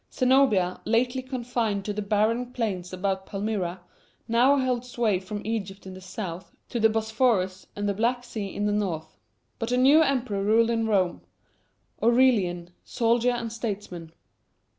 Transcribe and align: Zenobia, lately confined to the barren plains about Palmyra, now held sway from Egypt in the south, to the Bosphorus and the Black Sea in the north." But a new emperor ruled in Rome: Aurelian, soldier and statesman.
Zenobia, 0.11 0.81
lately 0.83 1.21
confined 1.21 1.85
to 1.85 1.93
the 1.93 2.01
barren 2.01 2.51
plains 2.53 2.91
about 2.91 3.27
Palmyra, 3.27 3.81
now 4.27 4.55
held 4.57 4.83
sway 4.83 5.19
from 5.19 5.45
Egypt 5.45 5.85
in 5.85 5.93
the 5.93 6.01
south, 6.01 6.51
to 6.69 6.79
the 6.79 6.89
Bosphorus 6.89 7.67
and 7.75 7.87
the 7.87 7.93
Black 7.93 8.23
Sea 8.23 8.47
in 8.47 8.65
the 8.65 8.71
north." 8.73 9.19
But 9.59 9.71
a 9.71 9.77
new 9.77 10.01
emperor 10.01 10.41
ruled 10.41 10.71
in 10.71 10.87
Rome: 10.87 11.21
Aurelian, 12.01 12.71
soldier 12.83 13.29
and 13.29 13.53
statesman. 13.53 14.11